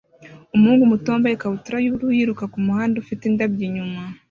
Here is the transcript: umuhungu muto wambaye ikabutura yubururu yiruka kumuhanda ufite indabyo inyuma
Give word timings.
umuhungu 0.55 0.91
muto 0.91 1.07
wambaye 1.09 1.33
ikabutura 1.35 1.77
yubururu 1.83 2.15
yiruka 2.17 2.45
kumuhanda 2.53 2.95
ufite 3.03 3.21
indabyo 3.25 3.63
inyuma 3.67 4.01